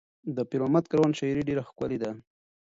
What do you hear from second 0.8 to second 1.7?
کاروان شاعري ډېره